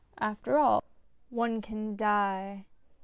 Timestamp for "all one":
0.57-1.61